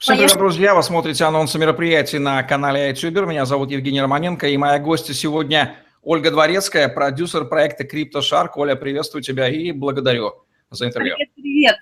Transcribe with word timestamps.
Всем 0.00 0.16
привет, 0.16 0.32
друзья! 0.32 0.74
Вы 0.74 0.82
смотрите 0.82 1.24
анонсы 1.24 1.58
мероприятий 1.58 2.18
на 2.18 2.42
канале 2.42 2.90
iTuber. 2.90 3.26
Меня 3.26 3.44
зовут 3.44 3.70
Евгений 3.70 4.00
Романенко, 4.00 4.48
и 4.48 4.56
моя 4.56 4.78
гостья 4.78 5.12
сегодня 5.12 5.76
Ольга 6.00 6.30
Дворецкая, 6.30 6.88
продюсер 6.88 7.44
проекта 7.44 7.84
CryptoShark. 7.84 8.52
Оля, 8.54 8.76
приветствую 8.76 9.22
тебя 9.22 9.50
и 9.50 9.72
благодарю 9.72 10.46
за 10.70 10.86
интервью. 10.86 11.16
Привет, 11.16 11.34
привет. 11.34 11.76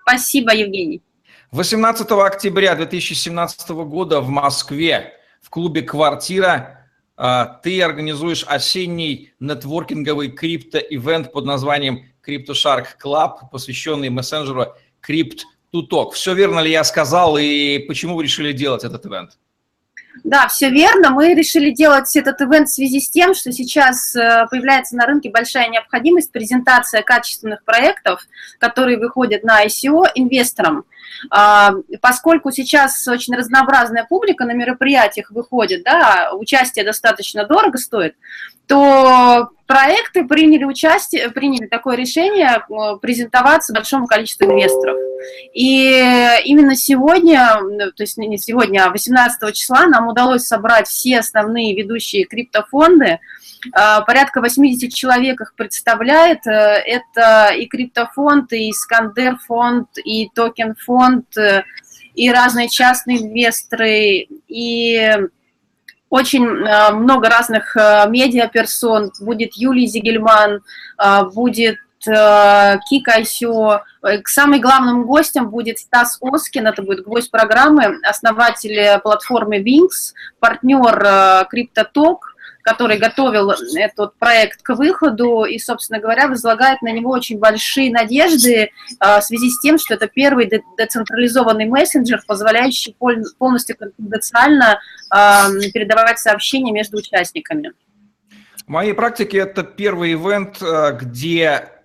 Спасибо, 0.00 0.54
Евгений. 0.54 1.02
18 1.50 2.10
октября 2.10 2.74
2017 2.76 3.68
года 3.68 4.22
в 4.22 4.30
Москве 4.30 5.12
в 5.42 5.50
клубе 5.50 5.82
«Квартира» 5.82 6.88
а, 7.18 7.44
ты 7.62 7.82
организуешь 7.82 8.42
осенний 8.48 9.34
нетворкинговый 9.38 10.30
крипто-ивент 10.30 11.30
под 11.30 11.44
названием 11.44 12.06
CryptoShark 12.26 12.86
Club, 13.04 13.50
посвященный 13.52 14.08
мессенджеру 14.08 14.68
Crypt 15.06 15.40
Туток. 15.70 16.14
Все 16.14 16.34
верно 16.34 16.60
ли 16.60 16.70
я 16.70 16.84
сказал 16.84 17.36
и 17.38 17.78
почему 17.80 18.16
вы 18.16 18.24
решили 18.24 18.52
делать 18.52 18.84
этот 18.84 19.06
ивент? 19.06 19.38
Да, 20.24 20.48
все 20.48 20.70
верно. 20.70 21.10
Мы 21.10 21.34
решили 21.34 21.70
делать 21.70 22.14
этот 22.16 22.40
ивент 22.40 22.68
в 22.68 22.72
связи 22.72 23.00
с 23.00 23.08
тем, 23.08 23.34
что 23.34 23.52
сейчас 23.52 24.14
э, 24.16 24.46
появляется 24.50 24.96
на 24.96 25.06
рынке 25.06 25.30
большая 25.30 25.68
необходимость 25.68 26.32
презентация 26.32 27.02
качественных 27.02 27.64
проектов, 27.64 28.26
которые 28.58 28.98
выходят 28.98 29.44
на 29.44 29.64
ICO 29.64 30.06
инвесторам. 30.14 30.84
А, 31.30 31.72
поскольку 32.00 32.50
сейчас 32.50 33.06
очень 33.06 33.34
разнообразная 33.34 34.04
публика 34.04 34.44
на 34.44 34.52
мероприятиях 34.52 35.30
выходит, 35.30 35.84
да, 35.84 36.32
участие 36.34 36.84
достаточно 36.84 37.46
дорого 37.46 37.78
стоит, 37.78 38.16
то 38.66 39.50
проекты 39.70 40.24
приняли 40.24 40.64
участие, 40.64 41.30
приняли 41.30 41.68
такое 41.68 41.96
решение 41.96 42.58
э, 42.58 42.96
презентоваться 43.00 43.72
большому 43.72 44.08
количеству 44.08 44.46
инвесторов. 44.50 44.96
И 45.54 46.42
именно 46.44 46.74
сегодня, 46.74 47.60
то 47.94 48.02
есть 48.02 48.16
не 48.16 48.36
сегодня, 48.36 48.84
а 48.84 48.90
18 48.90 49.54
числа 49.54 49.86
нам 49.86 50.08
удалось 50.08 50.42
собрать 50.42 50.88
все 50.88 51.20
основные 51.20 51.76
ведущие 51.76 52.24
криптофонды, 52.24 53.20
а, 53.72 54.00
порядка 54.00 54.40
80 54.40 54.92
человек 54.92 55.40
их 55.40 55.54
представляет. 55.54 56.44
Э, 56.48 56.82
это 56.84 57.50
и 57.54 57.66
криптофонд, 57.66 58.52
и 58.52 58.70
Искандер 58.70 59.36
фонд, 59.46 59.88
и 60.02 60.30
токен 60.34 60.74
фонд, 60.74 61.36
э, 61.36 61.62
и 62.14 62.28
разные 62.32 62.68
частные 62.68 63.18
инвесторы, 63.18 64.26
и 64.48 65.16
очень 66.10 66.44
э, 66.44 66.92
много 66.92 67.28
разных 67.30 67.74
медиаперсон. 67.76 69.12
Будет 69.20 69.54
Юлий 69.54 69.86
Зигельман, 69.86 70.62
будет 71.32 71.76
Кик 72.02 73.08
Айсё. 73.08 73.80
К 74.02 74.28
самым 74.28 74.60
главным 74.60 75.06
гостям 75.06 75.50
будет 75.50 75.78
Стас 75.78 76.18
Оскин, 76.20 76.66
это 76.66 76.82
будет 76.82 77.04
гость 77.04 77.30
программы, 77.30 77.98
основатель 78.02 78.98
платформы 79.00 79.58
Wings, 79.58 80.14
партнер 80.40 81.46
CryptoTalk, 81.52 82.18
который 82.62 82.98
готовил 82.98 83.50
этот 83.50 84.14
проект 84.18 84.62
к 84.62 84.74
выходу 84.74 85.44
и, 85.44 85.58
собственно 85.58 86.00
говоря, 86.00 86.28
возлагает 86.28 86.82
на 86.82 86.92
него 86.92 87.10
очень 87.10 87.38
большие 87.38 87.90
надежды 87.92 88.70
а, 88.98 89.20
в 89.20 89.24
связи 89.24 89.50
с 89.50 89.60
тем, 89.60 89.78
что 89.78 89.94
это 89.94 90.08
первый 90.08 90.50
децентрализованный 90.76 91.66
мессенджер, 91.66 92.22
позволяющий 92.26 92.96
полностью 93.38 93.76
конфиденциально 93.76 94.80
а, 95.10 95.48
передавать 95.72 96.18
сообщения 96.18 96.72
между 96.72 96.98
участниками. 96.98 97.72
В 98.66 98.68
моей 98.68 98.92
практике 98.92 99.38
это 99.38 99.62
первый 99.62 100.12
ивент, 100.12 100.62
а, 100.62 100.92
где 100.92 101.79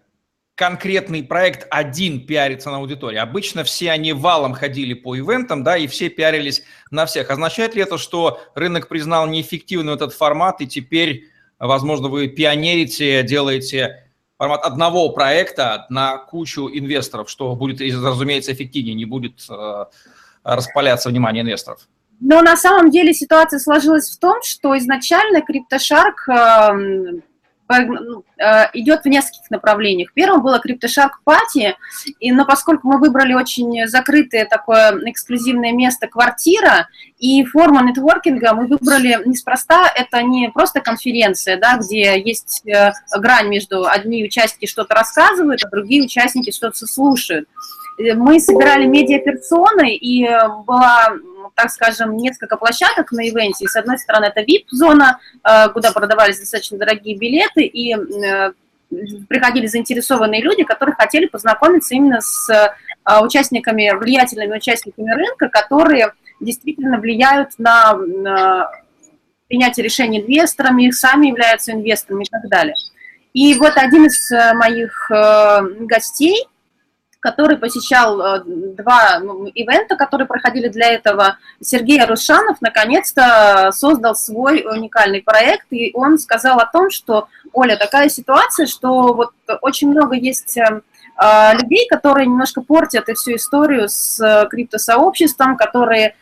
конкретный 0.56 1.22
проект 1.22 1.67
один 1.70 2.25
пиарится 2.25 2.72
на 2.72 2.78
аудитории. 2.78 3.17
Обычно 3.17 3.64
все 3.64 3.92
они 3.92 4.14
валом 4.14 4.53
ходили 4.53 4.94
по 4.94 5.17
ивентам, 5.17 5.64
да, 5.64 5.78
и 5.78 5.86
все 5.88 6.09
пиарились 6.09 6.64
на 6.92 7.06
всех. 7.06 7.30
Означает 7.30 7.75
ли 7.75 7.81
это, 7.81 7.98
что 7.98 8.42
рынок 8.56 8.88
признал 8.88 9.28
неэффективным 9.28 9.94
этот 9.94 10.14
формат, 10.14 10.61
и 10.61 10.67
теперь, 10.67 11.26
возможно, 11.59 12.08
вы 12.08 12.30
пионерите, 12.30 13.22
делаете 13.23 14.05
формат 14.38 14.64
одного 14.64 15.10
проекта 15.10 15.86
на 15.89 16.17
кучу 16.17 16.70
инвесторов, 16.70 17.30
что 17.30 17.54
будет, 17.55 17.82
разумеется, 17.82 18.54
эффективнее, 18.54 18.95
не 18.95 19.05
будет 19.05 19.45
э, 19.49 19.86
распаляться 20.44 21.10
внимание 21.10 21.44
инвесторов? 21.44 21.88
Но 22.21 22.42
на 22.42 22.55
самом 22.55 22.92
деле 22.92 23.14
ситуация 23.14 23.60
сложилась 23.60 24.10
в 24.10 24.20
том, 24.20 24.42
что 24.42 24.77
изначально 24.77 25.39
CryptoShark 25.39 26.33
э, 26.33 27.21
идет 27.67 29.03
в 29.03 29.08
нескольких 29.08 29.49
направлениях. 29.49 30.14
Первым 30.14 30.42
было 30.42 30.61
CryptoShark 30.65 31.11
Party, 31.26 31.73
и, 32.20 32.31
но 32.31 32.45
поскольку 32.45 32.87
мы 32.87 32.99
выбрали 32.99 33.33
очень 33.33 33.87
закрытое 33.87 34.45
такое 34.45 34.92
эксклюзивное 35.09 35.71
место, 35.71 36.08
квартира, 36.08 36.87
и 37.17 37.43
форма 37.45 37.83
нетворкинга 37.83 38.53
мы 38.53 38.67
выбрали 38.67 39.20
неспроста, 39.26 39.92
это 39.93 40.21
не 40.21 40.49
просто 40.49 40.81
конференция, 40.81 41.58
да, 41.58 41.77
где 41.77 42.21
есть 42.21 42.61
э, 42.67 42.92
грань 43.17 43.48
между 43.48 43.87
одни 43.87 44.23
участники 44.23 44.70
что-то 44.70 44.93
рассказывают, 44.95 45.64
а 45.64 45.70
другие 45.70 46.03
участники 46.03 46.52
что-то 46.52 46.86
слушают. 46.86 47.47
Э, 47.97 48.14
мы 48.14 48.39
собирали 48.39 48.86
медиаперсоны, 48.86 49.95
и 49.95 50.27
была 50.65 51.15
так 51.56 51.70
скажем, 51.70 52.16
несколько 52.17 52.58
площадок 52.58 53.11
на 53.11 53.28
ивенте. 53.30 53.67
С 53.67 53.76
одной 53.76 53.98
стороны, 53.98 54.26
это 54.26 54.42
VIP-зона, 54.42 55.20
э, 55.44 55.70
куда 55.70 55.92
продавались 55.92 56.39
достаточно 56.39 56.78
дорогие 56.78 57.17
билеты, 57.17 57.64
и 57.64 57.95
э, 57.95 58.52
приходили 59.28 59.67
заинтересованные 59.67 60.42
люди, 60.42 60.64
которые 60.64 60.95
хотели 60.95 61.28
познакомиться 61.28 61.95
именно 61.95 62.22
с 62.22 62.50
э, 62.50 63.20
участниками, 63.22 63.95
влиятельными 63.98 64.58
участниками 64.58 65.11
рынка, 65.11 65.50
которые 65.50 66.14
действительно 66.39 67.00
влияют 67.00 67.52
на 67.58 67.98
принятие 69.48 69.83
решений 69.83 70.22
инвесторами, 70.22 70.89
сами 70.92 71.27
являются 71.27 71.72
инвесторами 71.72 72.23
и 72.23 72.30
так 72.30 72.50
далее. 72.50 72.76
И 73.33 73.54
вот 73.56 73.73
один 73.77 74.06
из 74.08 74.32
моих 74.32 75.10
гостей– 75.88 76.48
который 77.25 77.58
посещал 77.58 78.21
э, 78.21 78.43
два 78.45 79.19
ну, 79.19 79.47
ивента, 79.47 79.95
которые 79.95 80.27
проходили 80.27 80.67
для 80.67 80.93
этого. 80.93 81.39
Сергей 81.59 81.99
Арушанов 81.99 82.61
наконец-то 82.61 83.71
создал 83.73 84.15
свой 84.15 84.63
уникальный 84.63 85.23
проект, 85.23 85.65
и 85.71 85.89
он 85.95 86.19
сказал 86.19 86.59
о 86.59 86.67
том, 86.67 86.91
что, 86.91 87.27
Оля, 87.52 87.77
такая 87.77 88.09
ситуация, 88.09 88.67
что 88.67 89.15
вот 89.15 89.31
очень 89.61 89.89
много 89.89 90.15
есть 90.15 90.55
э, 90.55 90.81
э, 91.19 91.53
людей, 91.58 91.87
которые 91.89 92.27
немножко 92.27 92.61
портят 92.61 93.09
эту 93.09 93.15
всю 93.15 93.37
историю 93.37 93.89
с 93.89 94.47
криптосообществом, 94.52 95.58
которые 95.58 96.15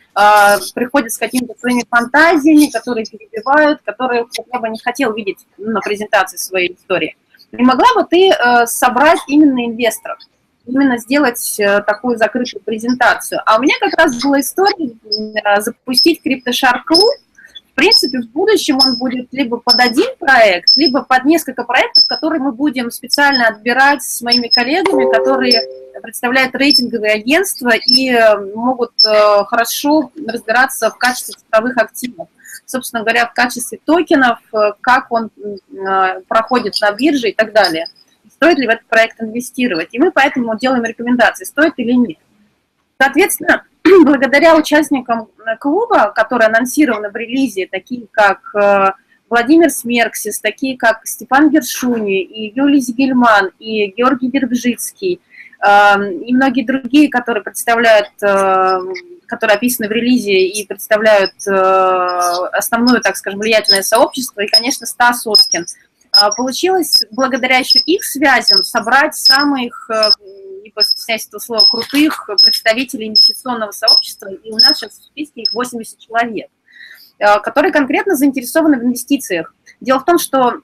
приходят 0.74 1.10
с 1.10 1.18
какими-то 1.18 1.54
своими 1.58 1.82
фантазиями, 1.90 2.70
которые 2.70 3.04
перебивают, 3.04 3.82
которые 3.84 4.26
я 4.52 4.60
бы 4.60 4.68
не 4.68 4.78
хотел 4.78 5.12
видеть 5.12 5.44
на 5.58 5.80
презентации 5.80 6.36
своей 6.36 6.72
истории. 6.72 7.16
Не 7.50 7.64
могла 7.64 7.88
бы 7.96 8.06
ты 8.08 8.30
собрать 8.66 9.18
именно 9.26 9.66
инвесторов? 9.66 10.18
Именно 10.66 10.98
сделать 10.98 11.58
э, 11.58 11.82
такую 11.82 12.16
закрытую 12.16 12.62
презентацию. 12.62 13.40
А 13.44 13.58
у 13.58 13.62
меня 13.62 13.74
как 13.80 13.94
раз 13.98 14.22
была 14.22 14.40
история 14.40 14.90
э, 14.90 15.60
запустить 15.60 16.20
CryptoShark. 16.24 16.82
В 16.88 17.74
принципе, 17.74 18.20
в 18.20 18.30
будущем 18.30 18.78
он 18.84 18.98
будет 18.98 19.28
либо 19.32 19.58
под 19.58 19.80
один 19.80 20.06
проект, 20.18 20.76
либо 20.76 21.02
под 21.02 21.24
несколько 21.24 21.64
проектов, 21.64 22.04
которые 22.06 22.40
мы 22.40 22.52
будем 22.52 22.90
специально 22.92 23.48
отбирать 23.48 24.02
с 24.02 24.22
моими 24.22 24.46
коллегами, 24.46 25.12
которые 25.12 25.60
представляют 26.00 26.54
рейтинговые 26.54 27.14
агентства 27.14 27.72
и 27.74 28.10
э, 28.10 28.38
могут 28.54 28.92
хорошо 29.02 30.12
разбираться 30.26 30.90
в 30.90 30.98
качестве 30.98 31.34
цифровых 31.34 31.76
активов. 31.78 32.28
Собственно 32.66 33.02
говоря, 33.02 33.26
в 33.26 33.34
качестве 33.34 33.78
токенов, 33.84 34.38
как 34.80 35.12
он 35.12 35.30
проходит 36.28 36.80
на 36.80 36.92
бирже 36.92 37.28
и 37.28 37.34
так 37.34 37.52
далее 37.52 37.86
стоит 38.44 38.58
ли 38.58 38.66
в 38.66 38.70
этот 38.70 38.86
проект 38.86 39.20
инвестировать. 39.22 39.88
И 39.92 39.98
мы 39.98 40.10
поэтому 40.10 40.56
делаем 40.58 40.84
рекомендации, 40.84 41.44
стоит 41.44 41.72
или 41.78 41.92
нет. 41.92 42.18
Соответственно, 43.00 43.64
благодаря 44.04 44.54
участникам 44.54 45.28
клуба, 45.60 46.12
которые 46.14 46.48
анонсированы 46.48 47.10
в 47.10 47.16
релизе, 47.16 47.66
такие 47.70 48.06
как 48.10 48.40
э, 48.54 48.92
Владимир 49.30 49.70
Смерксис, 49.70 50.40
такие 50.40 50.76
как 50.76 51.06
Степан 51.06 51.48
Гершуни, 51.48 52.22
и 52.22 52.52
Юлий 52.54 52.80
Зигельман, 52.80 53.50
и 53.58 53.86
Георгий 53.86 54.30
Дербжицкий, 54.30 55.20
эм, 55.66 56.20
и 56.20 56.34
многие 56.34 56.66
другие, 56.66 57.08
которые 57.08 57.42
представляют, 57.42 58.10
э, 58.22 58.78
которые 59.26 59.56
описаны 59.56 59.88
в 59.88 59.92
релизе 59.92 60.48
и 60.48 60.66
представляют 60.66 61.32
э, 61.46 61.50
основное, 62.52 63.00
так 63.00 63.16
скажем, 63.16 63.40
влиятельное 63.40 63.82
сообщество, 63.82 64.42
и, 64.42 64.48
конечно, 64.48 64.86
Стас 64.86 65.26
Оскин– 65.26 65.64
получилось 66.36 67.02
благодаря 67.10 67.58
еще 67.58 67.78
их 67.78 68.04
связям 68.04 68.62
собрать 68.62 69.14
самых, 69.14 69.88
э, 69.90 70.10
не 70.62 70.70
постесняюсь 70.70 71.26
этого 71.26 71.40
слова, 71.40 71.64
крутых 71.64 72.28
представителей 72.42 73.08
инвестиционного 73.08 73.72
сообщества, 73.72 74.28
и 74.28 74.50
у 74.50 74.54
нас 74.54 74.78
сейчас 74.78 74.92
в 74.92 75.04
списке 75.04 75.42
их 75.42 75.52
80 75.52 75.98
человек, 75.98 76.48
э, 77.18 77.40
которые 77.40 77.72
конкретно 77.72 78.16
заинтересованы 78.16 78.78
в 78.78 78.84
инвестициях. 78.84 79.54
Дело 79.80 80.00
в 80.00 80.04
том, 80.04 80.18
что 80.18 80.60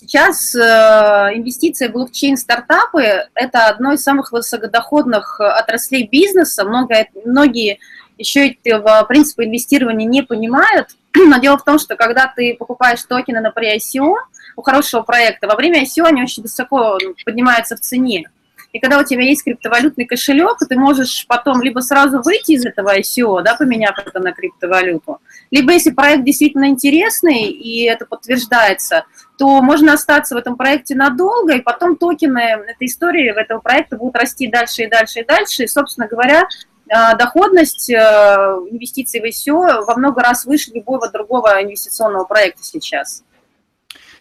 Сейчас 0.00 0.54
э, 0.54 0.58
инвестиции 1.34 1.88
в 1.88 1.92
блокчейн-стартапы– 1.92 3.02
это 3.34 3.66
одно 3.66 3.94
из 3.94 4.02
самых 4.04 4.30
высокодоходных 4.30 5.40
отраслей 5.40 6.06
бизнеса. 6.06 6.64
Много, 6.64 7.08
многие 7.24 7.80
еще 8.18 8.48
и 8.48 8.72
в 8.72 9.04
принципе 9.08 9.44
инвестирования 9.44 10.06
не 10.06 10.22
понимают. 10.22 10.88
Но 11.14 11.38
дело 11.38 11.56
в 11.56 11.64
том, 11.64 11.78
что 11.78 11.96
когда 11.96 12.32
ты 12.34 12.56
покупаешь 12.58 13.02
токены 13.02 13.40
на 13.40 13.48
pre-ICO 13.48 14.14
у 14.56 14.62
хорошего 14.62 15.02
проекта, 15.02 15.46
во 15.46 15.56
время 15.56 15.82
ICO 15.82 16.04
они 16.04 16.22
очень 16.22 16.42
высоко 16.42 16.98
поднимаются 17.24 17.76
в 17.76 17.80
цене. 17.80 18.28
И 18.72 18.80
когда 18.80 18.98
у 18.98 19.04
тебя 19.04 19.22
есть 19.22 19.44
криптовалютный 19.44 20.04
кошелек, 20.04 20.58
ты 20.68 20.76
можешь 20.78 21.24
потом 21.26 21.62
либо 21.62 21.80
сразу 21.80 22.20
выйти 22.20 22.52
из 22.52 22.66
этого 22.66 22.98
ICO, 22.98 23.42
да, 23.42 23.54
поменяв 23.54 23.98
это 23.98 24.20
на 24.20 24.32
криптовалюту, 24.32 25.20
либо 25.50 25.72
если 25.72 25.90
проект 25.90 26.24
действительно 26.24 26.68
интересный 26.68 27.44
и 27.46 27.84
это 27.84 28.04
подтверждается, 28.04 29.06
то 29.38 29.62
можно 29.62 29.94
остаться 29.94 30.34
в 30.34 30.38
этом 30.38 30.56
проекте 30.56 30.94
надолго, 30.94 31.54
и 31.54 31.62
потом 31.62 31.96
токены 31.96 32.40
этой 32.66 32.88
истории, 32.88 33.30
этого 33.30 33.60
проекта 33.60 33.96
будут 33.96 34.16
расти 34.16 34.48
дальше 34.48 34.82
и 34.82 34.86
дальше 34.86 35.20
и 35.20 35.24
дальше. 35.24 35.64
И, 35.64 35.68
собственно 35.68 36.06
говоря, 36.06 36.46
доходность 36.88 37.90
э, 37.90 37.94
инвестиций 38.70 39.20
в 39.20 39.24
ICO 39.24 39.84
во 39.84 39.96
много 39.96 40.22
раз 40.22 40.44
выше 40.44 40.70
любого 40.72 41.10
другого 41.10 41.62
инвестиционного 41.62 42.24
проекта 42.24 42.62
сейчас. 42.62 43.24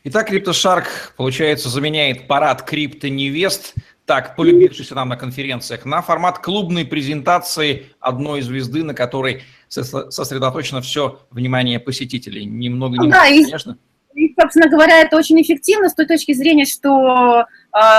Итак, 0.03 0.31
CryptoShark, 0.31 0.85
получается, 1.15 1.69
заменяет 1.69 2.27
парад 2.27 2.61
крипто-невест 2.63 3.73
так, 4.05 4.37
полюбившийся 4.37 4.95
нам 4.95 5.09
на 5.09 5.17
конференциях, 5.17 5.83
на 5.83 6.01
формат 6.01 6.39
клубной 6.39 6.85
презентации 6.85 7.87
одной 7.99 8.41
звезды, 8.41 8.83
на 8.83 8.93
которой 8.93 9.43
сосредоточено 9.67 10.81
все 10.81 11.19
внимание 11.29 11.79
посетителей. 11.79 12.45
Немного 12.45 12.97
не 12.97 13.09
да, 13.09 13.23
конечно. 13.23 13.77
И, 14.13 14.33
собственно 14.39 14.69
говоря, 14.69 15.01
это 15.01 15.17
очень 15.17 15.39
эффективно 15.41 15.89
с 15.89 15.93
той 15.93 16.07
точки 16.07 16.33
зрения, 16.33 16.65
что 16.65 17.41
э, 17.41 17.45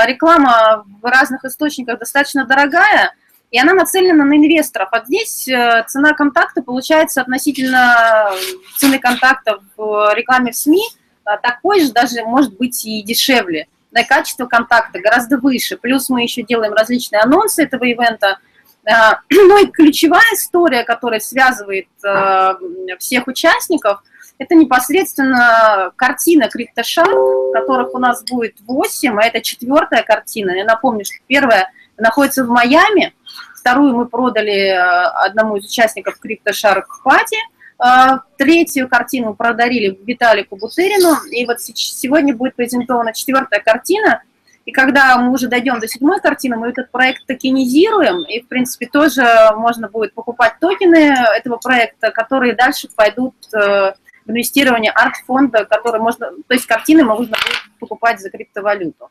реклама 0.06 0.84
в 1.00 1.04
разных 1.04 1.44
источниках 1.44 1.98
достаточно 1.98 2.46
дорогая, 2.46 3.12
и 3.50 3.58
она 3.58 3.74
нацелена 3.74 4.24
на 4.24 4.34
инвесторов. 4.36 4.88
А 4.92 5.04
здесь 5.04 5.48
э, 5.48 5.84
цена 5.88 6.12
контакта 6.12 6.62
получается 6.62 7.22
относительно 7.22 8.30
цены 8.76 8.98
контакта 8.98 9.60
в 9.76 10.12
рекламе 10.14 10.52
в 10.52 10.56
СМИ 10.56 10.82
э, 11.24 11.30
такой 11.42 11.80
же, 11.80 11.92
даже 11.92 12.22
может 12.24 12.56
быть 12.56 12.84
и 12.84 13.02
дешевле 13.02 13.68
да, 13.90 14.04
качество 14.04 14.46
контакта 14.46 15.00
гораздо 15.00 15.38
выше. 15.38 15.76
Плюс 15.76 16.08
мы 16.08 16.22
еще 16.22 16.42
делаем 16.42 16.72
различные 16.72 17.20
анонсы 17.20 17.62
этого 17.62 17.84
ивента. 17.84 18.38
А, 18.86 19.20
ну 19.30 19.62
и 19.62 19.66
ключевая 19.66 20.34
история, 20.34 20.84
которая 20.84 21.20
связывает 21.20 21.88
а, 22.04 22.56
всех 22.98 23.26
участников, 23.26 24.02
это 24.38 24.54
непосредственно 24.54 25.90
картина 25.96 26.44
CryptoShark, 26.44 27.52
которых 27.52 27.94
у 27.94 27.98
нас 27.98 28.22
будет 28.22 28.54
8, 28.66 29.18
а 29.18 29.24
это 29.24 29.40
четвертая 29.40 30.04
картина. 30.04 30.52
Я 30.52 30.64
напомню, 30.64 31.04
что 31.04 31.16
первая 31.26 31.72
находится 31.96 32.44
в 32.44 32.48
Майами, 32.48 33.12
вторую 33.60 33.94
мы 33.94 34.06
продали 34.06 34.68
а, 34.68 35.10
одному 35.24 35.56
из 35.56 35.64
участников 35.66 36.18
CryptoShark 36.24 36.84
Party– 37.04 37.36
а, 37.78 38.22
третью 38.36 38.88
картину 38.88 39.34
продарили 39.34 39.98
Виталику 40.04 40.56
Бутырину, 40.56 41.14
и 41.30 41.46
вот 41.46 41.60
сегодня 41.60 42.34
будет 42.34 42.56
презентована 42.56 43.12
четвертая 43.12 43.60
картина, 43.60 44.22
и 44.64 44.72
когда 44.72 45.16
мы 45.16 45.32
уже 45.32 45.46
дойдем 45.46 45.78
до 45.78 45.86
седьмой 45.86 46.20
картины, 46.20 46.56
мы 46.56 46.68
этот 46.70 46.90
проект 46.90 47.24
токенизируем, 47.26 48.24
и, 48.28 48.40
в 48.40 48.48
принципе, 48.48 48.86
тоже 48.86 49.24
можно 49.56 49.88
будет 49.88 50.12
покупать 50.12 50.54
токены 50.60 51.14
этого 51.36 51.56
проекта, 51.56 52.10
которые 52.10 52.54
дальше 52.54 52.88
пойдут 52.94 53.34
э, 53.54 53.92
в 54.26 54.30
инвестирование 54.30 54.90
арт-фонда, 54.90 55.64
который 55.64 56.00
можно, 56.00 56.30
то 56.30 56.54
есть 56.54 56.66
картины 56.66 57.04
можно 57.04 57.28
будет 57.28 57.78
покупать 57.78 58.20
за 58.20 58.28
криптовалюту. 58.28 59.08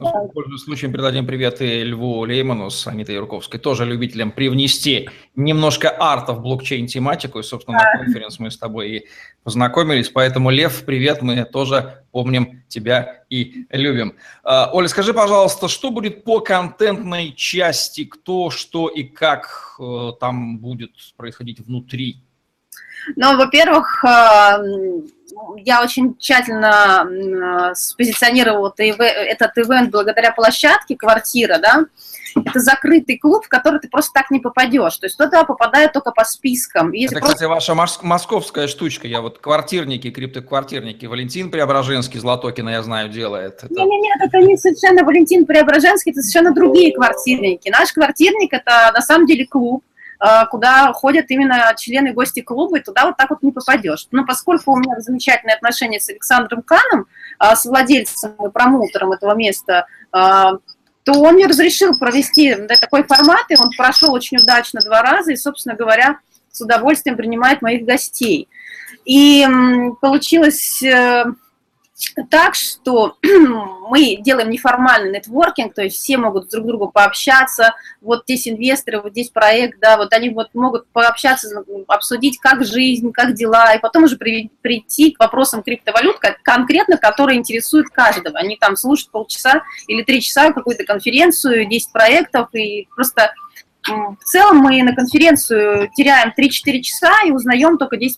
Ну, 0.00 0.28
пользуясь 0.32 0.62
случаем, 0.62 0.92
передадим 0.92 1.26
привет 1.26 1.60
и 1.60 1.84
Льву 1.84 2.24
Лейману 2.24 2.70
с 2.70 2.86
Анитой 2.86 3.16
Юрковской, 3.16 3.60
тоже 3.60 3.84
любителям 3.84 4.32
привнести 4.32 5.10
немножко 5.36 5.94
арта 5.98 6.32
в 6.32 6.40
блокчейн-тематику, 6.40 7.38
и, 7.38 7.42
собственно, 7.42 7.76
на 7.76 8.04
конференции 8.04 8.42
мы 8.42 8.50
с 8.50 8.56
тобой 8.56 8.88
и 8.88 9.06
познакомились, 9.44 10.08
поэтому, 10.08 10.48
Лев, 10.50 10.84
привет, 10.86 11.20
мы 11.20 11.44
тоже 11.44 12.02
помним 12.12 12.62
тебя 12.68 13.24
и 13.28 13.66
любим. 13.70 14.16
А, 14.42 14.70
Оля, 14.72 14.88
скажи, 14.88 15.12
пожалуйста, 15.12 15.68
что 15.68 15.90
будет 15.90 16.24
по 16.24 16.40
контентной 16.40 17.32
части, 17.32 18.04
кто, 18.04 18.48
что 18.48 18.88
и 18.88 19.04
как 19.04 19.76
э, 19.78 20.12
там 20.18 20.58
будет 20.58 20.92
происходить 21.16 21.60
внутри? 21.60 22.22
Ну, 23.16 23.36
во-первых, 23.36 24.04
а, 24.04 24.58
я 25.56 25.82
очень 25.82 26.16
тщательно 26.18 27.72
спозиционировала 27.74 28.72
этот 28.78 29.56
ивент 29.58 29.90
благодаря 29.90 30.32
площадке 30.32 30.96
«Квартира», 30.96 31.58
да, 31.58 31.86
это 32.34 32.60
закрытый 32.60 33.18
клуб, 33.18 33.44
в 33.46 33.48
который 33.48 33.80
ты 33.80 33.88
просто 33.88 34.12
так 34.12 34.30
не 34.30 34.40
попадешь. 34.40 34.96
То 34.98 35.06
есть 35.06 35.16
туда 35.16 35.44
попадают 35.44 35.92
только 35.92 36.12
по 36.12 36.24
спискам. 36.24 36.92
Если 36.92 37.16
это, 37.16 37.20
просто... 37.20 37.46
кстати, 37.46 37.48
ваша 37.48 37.74
московская 38.02 38.68
штучка. 38.68 39.06
Я 39.06 39.20
вот 39.20 39.38
квартирники, 39.38 40.10
криптоквартирники. 40.10 41.06
Валентин 41.06 41.50
Преображенский, 41.50 42.20
Златокина, 42.20 42.70
я 42.70 42.82
знаю, 42.82 43.08
делает. 43.08 43.64
Это... 43.64 43.72
Нет, 43.72 43.88
нет, 43.88 44.00
нет, 44.02 44.28
это 44.28 44.38
не 44.38 44.56
совершенно 44.56 45.04
Валентин 45.04 45.46
Преображенский, 45.46 46.12
это 46.12 46.20
совершенно 46.20 46.54
другие 46.54 46.94
квартирники. 46.94 47.68
Наш 47.70 47.92
квартирник– 47.92 48.52
это 48.52 48.92
на 48.94 49.00
самом 49.00 49.26
деле 49.26 49.46
клуб, 49.46 49.82
Э, 49.87 49.87
куда 50.50 50.92
ходят 50.92 51.26
именно 51.28 51.72
члены 51.76 52.12
гости 52.12 52.40
клуба, 52.40 52.78
и 52.78 52.82
туда 52.82 53.06
вот 53.06 53.16
так 53.16 53.30
вот 53.30 53.42
не 53.42 53.52
попадешь. 53.52 54.08
Но 54.10 54.24
поскольку 54.24 54.72
у 54.72 54.76
меня 54.76 54.98
замечательные 55.00 55.54
отношения 55.54 56.00
с 56.00 56.08
Александром 56.08 56.62
Каном, 56.62 57.06
э, 57.40 57.54
с 57.54 57.64
владельцем 57.64 58.32
и 58.44 58.50
промоутером 58.50 59.12
этого 59.12 59.34
места, 59.34 59.86
э, 60.12 60.16
то 61.04 61.12
он 61.12 61.34
мне 61.34 61.46
разрешил 61.46 61.98
провести 61.98 62.54
такой 62.80 63.04
формат, 63.04 63.44
и 63.48 63.56
он 63.56 63.70
прошел 63.76 64.12
очень 64.12 64.38
удачно 64.38 64.80
два 64.80 65.02
раза, 65.02 65.32
и, 65.32 65.36
собственно 65.36 65.74
говоря, 65.74 66.18
с 66.50 66.60
удовольствием 66.60 67.16
принимает 67.16 67.62
моих 67.62 67.84
гостей. 67.86 68.48
И 69.04 69.46
получилось 70.00 70.82
так, 72.30 72.54
что 72.54 73.16
мы 73.22 74.16
делаем 74.20 74.50
неформальный 74.50 75.12
нетворкинг, 75.12 75.74
то 75.74 75.82
есть 75.82 75.96
все 75.96 76.16
могут 76.16 76.48
друг 76.48 76.64
с 76.64 76.68
другом 76.68 76.92
пообщаться, 76.92 77.74
вот 78.00 78.22
здесь 78.24 78.48
инвесторы, 78.48 79.00
вот 79.00 79.12
здесь 79.12 79.30
проект, 79.30 79.80
да, 79.80 79.96
вот 79.96 80.12
они 80.12 80.30
вот 80.30 80.54
могут 80.54 80.88
пообщаться, 80.88 81.64
обсудить, 81.88 82.38
как 82.38 82.64
жизнь, 82.64 83.12
как 83.12 83.34
дела, 83.34 83.74
и 83.74 83.80
потом 83.80 84.04
уже 84.04 84.16
прийти 84.16 85.12
к 85.12 85.20
вопросам 85.20 85.62
криптовалют, 85.62 86.18
конкретно, 86.42 86.96
которые 86.96 87.38
интересуют 87.38 87.88
каждого. 87.88 88.38
Они 88.38 88.56
там 88.56 88.76
слушают 88.76 89.10
полчаса 89.10 89.62
или 89.86 90.02
три 90.02 90.20
часа 90.20 90.52
какую-то 90.52 90.84
конференцию, 90.84 91.66
10 91.66 91.92
проектов, 91.92 92.48
и 92.54 92.88
просто 92.94 93.32
в 93.84 94.24
целом 94.24 94.58
мы 94.58 94.82
на 94.82 94.94
конференцию 94.94 95.90
теряем 95.94 96.32
3-4 96.36 96.80
часа 96.80 97.12
и 97.26 97.30
узнаем 97.30 97.78
только 97.78 97.96
10% 97.96 98.08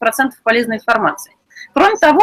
полезной 0.42 0.76
информации. 0.76 1.32
Кроме 1.72 1.96
того, 1.96 2.22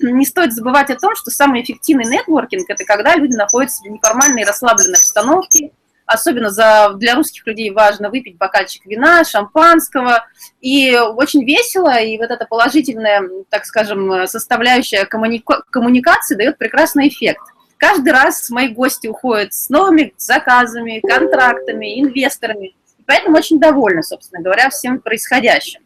не 0.00 0.24
стоит 0.24 0.52
забывать 0.52 0.90
о 0.90 0.98
том, 0.98 1.14
что 1.16 1.30
самый 1.30 1.62
эффективный 1.62 2.04
нетворкинг– 2.04 2.64
это 2.68 2.84
когда 2.84 3.16
люди 3.16 3.34
находятся 3.34 3.82
в 3.82 3.90
неформальной 3.90 4.44
расслабленной 4.44 4.94
обстановке, 4.98 5.72
особенно 6.06 6.50
за, 6.50 6.92
для 6.96 7.14
русских 7.14 7.46
людей 7.46 7.70
важно 7.70 8.10
выпить 8.10 8.36
бокальчик 8.36 8.84
вина, 8.86 9.24
шампанского, 9.24 10.26
и 10.60 10.96
очень 10.96 11.44
весело, 11.44 11.96
и 11.98 12.18
вот 12.18 12.30
эта 12.30 12.44
положительная, 12.44 13.22
так 13.48 13.64
скажем, 13.64 14.26
составляющая 14.26 15.04
коммуника- 15.06 15.62
коммуникации 15.70 16.36
дает 16.36 16.58
прекрасный 16.58 17.08
эффект. 17.08 17.42
Каждый 17.78 18.12
раз 18.12 18.48
мои 18.50 18.68
гости 18.68 19.06
уходят 19.06 19.52
с 19.52 19.68
новыми 19.68 20.14
заказами, 20.16 21.00
контрактами, 21.00 22.00
инвесторами, 22.00 22.76
поэтому 23.06 23.36
очень 23.36 23.58
довольны, 23.58 24.02
собственно 24.02 24.42
говоря, 24.42 24.70
всем 24.70 25.00
происходящим. 25.00 25.83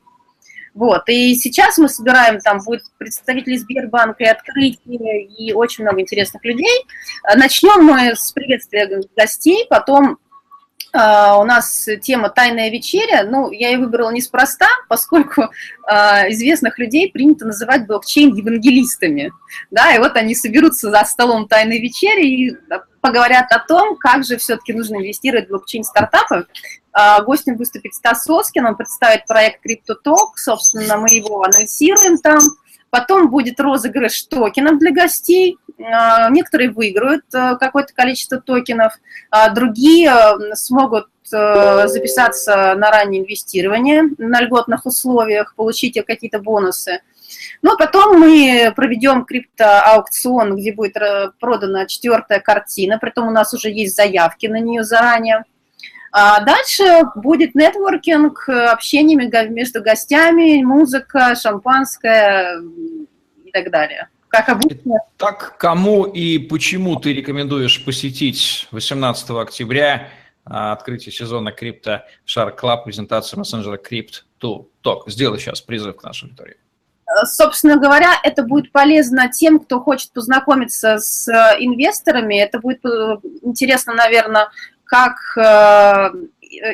Вот, 0.79 1.09
и 1.09 1.35
сейчас 1.35 1.77
мы 1.77 1.89
собираем, 1.89 2.39
там 2.39 2.61
будет 2.65 2.85
представители 2.99 3.57
Сбербанка 3.57 4.23
и 4.23 4.29
открытие, 4.29 5.25
и 5.25 5.53
очень 5.53 5.83
много 5.83 6.01
интересных 6.01 6.45
людей. 6.45 6.87
Начнем 7.35 7.85
мы 7.85 8.15
с 8.15 8.31
приветствия 8.31 8.89
гостей, 9.17 9.67
потом 9.69 10.19
Uh, 10.97 11.43
у 11.43 11.45
нас 11.45 11.87
тема 12.01 12.31
«Тайная 12.31 12.71
вечеря». 12.71 13.23
Ну, 13.23 13.51
я 13.51 13.69
ее 13.69 13.79
выбрала 13.79 14.11
неспроста, 14.11 14.67
поскольку 14.89 15.43
uh, 15.43 16.31
известных 16.31 16.79
людей 16.79 17.13
принято 17.13 17.45
называть 17.45 17.87
блокчейн-евангелистами. 17.87 19.31
Да, 19.71 19.95
и 19.95 19.99
вот 19.99 20.17
они 20.17 20.35
соберутся 20.35 20.91
за 20.91 21.05
столом 21.05 21.47
«Тайной 21.47 21.79
вечери» 21.79 22.27
и 22.27 22.57
поговорят 23.01 23.47
о 23.51 23.59
том, 23.59 23.97
как 23.97 24.25
же 24.25 24.37
все-таки 24.37 24.73
нужно 24.73 24.97
инвестировать 24.97 25.47
в 25.47 25.51
блокчейн-стартапы. 25.51 26.47
Uh, 26.99 27.23
гостем 27.23 27.57
выступит 27.57 27.95
Стас 27.95 28.25
Соскин, 28.25 28.67
он 28.67 28.77
представит 28.77 29.27
проект 29.27 29.65
CryptoTalk, 29.65 30.33
собственно, 30.37 30.97
мы 30.97 31.09
его 31.11 31.43
анонсируем 31.43 32.19
там. 32.19 32.41
Потом 32.91 33.29
будет 33.29 33.61
розыгрыш 33.61 34.23
токенов 34.25 34.79
для 34.79 34.93
гостей. 34.93 35.59
А, 35.79 36.31
некоторые 36.31 36.71
выиграют 36.71 37.25
э, 37.35 37.57
какое-то 37.61 37.93
количество 37.93 38.41
токенов, 38.41 38.95
а 39.31 39.51
другие 39.51 40.11
э, 40.11 40.55
смогут 40.55 41.07
э, 41.33 41.87
записаться 41.87 42.75
на 42.75 42.91
раннее 42.91 43.23
инвестирование 43.23 44.05
на 44.19 44.41
льготных 44.41 44.87
условиях, 44.87 45.55
получить 45.55 46.03
какие-то 46.05 46.41
бонусы. 46.41 47.03
Ну, 47.63 47.73
а 47.73 47.77
потом 47.77 48.21
мы 48.21 48.73
проведем 48.77 49.25
криптоаукцион, 49.25 50.57
где 50.57 50.73
будет 50.73 50.97
продана 51.41 51.87
четвертая 51.87 52.41
картина, 52.41 52.99
при 52.99 53.11
этом 53.11 53.29
у 53.29 53.31
нас 53.31 53.53
уже 53.53 53.71
есть 53.71 53.97
заявки 53.97 54.47
на 54.47 54.61
нее 54.61 54.85
заранее. 54.85 55.45
А 56.11 56.41
дальше 56.41 57.03
будет 57.17 57.55
нетворкинг, 57.55 58.49
общение 58.49 59.17
между 59.17 59.83
гостями, 59.83 60.63
музыка, 60.63 61.35
шампанское 61.35 62.61
и 63.45 63.51
так 63.53 63.71
далее. 63.71 64.09
Как 64.29 64.49
обычно. 64.49 65.01
Так, 65.17 65.57
кому 65.59 66.05
и 66.05 66.39
почему 66.39 66.97
ты 66.97 67.15
рекомендуешь 67.15 67.83
посетить 67.85 68.69
18 68.73 69.31
октября 69.31 70.11
а, 70.45 70.73
открытие 70.73 71.13
сезона 71.13 71.51
Крипто 71.51 72.05
Shark 72.27 72.59
Club, 72.61 72.85
презентацию 72.85 73.39
мессенджера 73.39 73.79
Crypto 73.79 74.67
Talk? 74.85 75.05
Сделай 75.07 75.39
сейчас 75.39 75.63
призыв 75.63 75.97
к 75.97 76.03
нашей 76.03 76.25
аудитории. 76.25 76.57
Собственно 77.25 77.77
говоря, 77.77 78.13
это 78.23 78.43
будет 78.43 78.73
полезно 78.73 79.31
тем, 79.31 79.59
кто 79.59 79.81
хочет 79.81 80.13
познакомиться 80.13 80.99
с 80.99 81.29
инвесторами. 81.59 82.41
Это 82.41 82.59
будет 82.59 82.85
э, 82.85 83.17
интересно, 83.43 83.95
наверное, 83.95 84.51
как 84.85 85.17
э, 85.37 86.11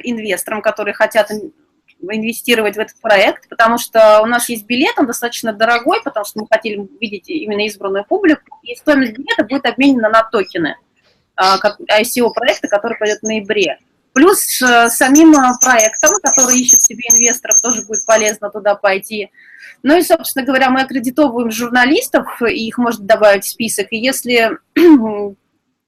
инвесторам, 0.04 0.62
которые 0.62 0.94
хотят 0.94 1.30
инвестировать 2.00 2.76
в 2.76 2.80
этот 2.80 3.00
проект, 3.00 3.48
потому 3.48 3.78
что 3.78 4.20
у 4.22 4.26
нас 4.26 4.48
есть 4.48 4.66
билет, 4.66 4.94
он 4.98 5.06
достаточно 5.06 5.52
дорогой, 5.52 6.02
потому 6.02 6.24
что 6.24 6.40
мы 6.40 6.46
хотели 6.50 6.86
видеть 7.00 7.28
именно 7.28 7.64
избранную 7.66 8.04
публику, 8.04 8.58
и 8.62 8.74
стоимость 8.74 9.12
билета 9.12 9.44
будет 9.44 9.66
обменена 9.66 10.08
на 10.08 10.22
токены 10.22 10.76
а, 11.36 11.56
ICO 12.00 12.30
проекта, 12.34 12.68
который 12.68 12.98
пойдет 12.98 13.20
в 13.20 13.22
ноябре. 13.24 13.78
Плюс 14.12 14.62
э, 14.62 14.88
самим 14.90 15.34
проектом, 15.60 16.12
который 16.22 16.60
ищет 16.60 16.80
себе 16.82 17.02
инвесторов, 17.12 17.60
тоже 17.60 17.84
будет 17.84 18.04
полезно 18.06 18.48
туда 18.48 18.76
пойти. 18.76 19.30
Ну 19.82 19.96
и, 19.96 20.02
собственно 20.02 20.44
говоря, 20.44 20.70
мы 20.70 20.82
аккредитовываем 20.82 21.50
журналистов, 21.50 22.40
и 22.42 22.66
их 22.66 22.78
можно 22.78 23.04
добавить 23.04 23.44
в 23.44 23.48
список. 23.48 23.88
И 23.90 23.98
если 23.98 24.58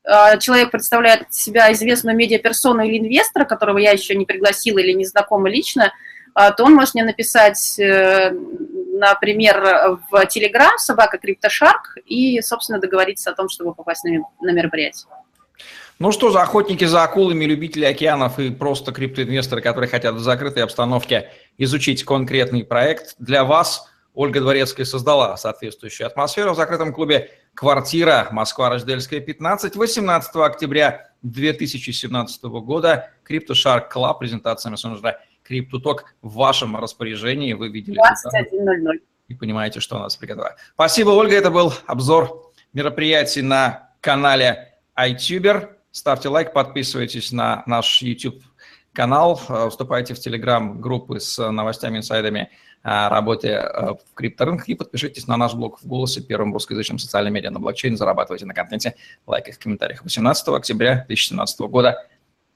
а, 0.04 0.36
человек 0.38 0.70
представляет 0.70 1.32
себя 1.32 1.72
известную 1.72 2.16
медиаперсону 2.16 2.82
или 2.82 2.98
инвестора, 2.98 3.44
которого 3.44 3.78
я 3.78 3.92
еще 3.92 4.14
не 4.14 4.26
пригласила 4.26 4.78
или 4.78 4.92
не 4.92 5.04
знакома 5.04 5.48
лично, 5.48 5.92
а, 6.34 6.50
то 6.52 6.64
он 6.64 6.74
может 6.74 6.94
мне 6.94 7.04
написать, 7.04 7.78
э, 7.78 8.30
например, 8.30 9.98
в 10.10 10.14
Telegram 10.24 10.76
собака 10.76 11.18
CryptoShark 11.18 12.02
и, 12.04 12.42
собственно, 12.42 12.78
договориться 12.78 13.30
о 13.30 13.34
том, 13.34 13.48
чтобы 13.48 13.74
попасть 13.74 14.04
на 14.04 14.50
мероприятие. 14.50 15.08
Ну 15.98 16.12
что 16.12 16.30
за 16.30 16.42
охотники 16.42 16.84
за 16.84 17.04
акулами, 17.04 17.46
любители 17.46 17.84
океанов 17.84 18.38
и 18.38 18.50
просто 18.50 18.92
криптоинвесторы, 18.92 19.62
которые 19.62 19.88
хотят 19.88 20.14
в 20.14 20.18
закрытой 20.18 20.62
обстановке 20.62 21.30
изучить 21.56 22.04
конкретный 22.04 22.64
проект, 22.64 23.14
для 23.18 23.44
вас 23.44 23.88
Ольга 24.12 24.40
Дворецкая 24.40 24.84
создала 24.84 25.36
соответствующую 25.36 26.06
атмосферу 26.06 26.52
в 26.52 26.56
закрытом 26.56 26.92
клубе 26.92 27.30
«Квартира. 27.54 28.28
Москва. 28.30 28.68
Рождельская, 28.68 29.20
15». 29.20 29.76
18 29.76 30.36
октября 30.36 31.10
2017 31.22 32.42
года 32.44 33.10
CryptoShark 33.28 33.90
Club, 33.94 34.18
презентация 34.18 34.70
мессенджера 34.70 35.20
CryptoTalk 35.48 36.00
в 36.22 36.34
вашем 36.34 36.76
распоряжении. 36.76 37.52
Вы 37.52 37.68
видели 37.68 37.98
21.00. 37.98 39.00
И 39.28 39.34
понимаете, 39.34 39.80
что 39.80 39.96
у 39.96 39.98
нас 39.98 40.16
приготовлено. 40.16 40.56
Спасибо, 40.74 41.10
Ольга. 41.10 41.36
Это 41.36 41.50
был 41.50 41.72
обзор 41.86 42.52
мероприятий 42.72 43.42
на 43.42 43.90
канале 44.00 44.74
iTuber. 44.98 45.75
Ставьте 45.96 46.28
лайк, 46.28 46.52
подписывайтесь 46.52 47.32
на 47.32 47.62
наш 47.64 48.02
YouTube 48.02 48.42
канал, 48.92 49.40
э, 49.48 49.68
вступайте 49.70 50.12
в 50.12 50.18
телеграм-группы 50.18 51.20
с 51.20 51.50
новостями, 51.50 51.96
инсайдами 51.96 52.50
о 52.82 53.08
работе 53.08 53.52
э, 53.52 53.94
в 53.94 54.12
крипторынках 54.12 54.68
и 54.68 54.74
подпишитесь 54.74 55.26
на 55.26 55.38
наш 55.38 55.54
блог 55.54 55.80
в 55.80 55.86
«Голосе», 55.86 56.20
первым 56.20 56.52
русскоязычным 56.52 56.98
социальным 56.98 57.32
медиа 57.32 57.50
на 57.50 57.60
блокчейн, 57.60 57.96
зарабатывайте 57.96 58.44
на 58.44 58.52
контенте, 58.52 58.94
лайках, 59.26 59.58
комментариях. 59.58 60.02
18 60.02 60.48
октября 60.48 61.06
2017 61.06 61.60
года 61.60 62.06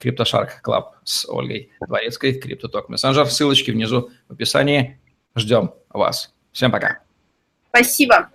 CryptoShark 0.00 0.50
Club 0.62 0.88
с 1.04 1.26
Ольгой 1.26 1.70
Дворецкой, 1.80 2.38
CryptoTalk 2.38 2.88
Messenger. 2.90 3.24
Ссылочки 3.24 3.70
внизу 3.70 4.10
в 4.28 4.34
описании. 4.34 5.00
Ждем 5.34 5.72
вас. 5.88 6.34
Всем 6.52 6.70
пока. 6.70 6.98
Спасибо. 7.70 8.28